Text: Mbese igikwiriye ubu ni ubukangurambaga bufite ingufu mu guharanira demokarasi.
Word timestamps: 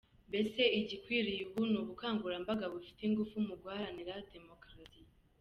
Mbese 0.29 0.61
igikwiriye 0.79 1.41
ubu 1.49 1.61
ni 1.69 1.77
ubukangurambaga 1.81 2.65
bufite 2.73 2.99
ingufu 3.05 3.35
mu 3.47 3.55
guharanira 3.61 4.13
demokarasi. 4.33 5.01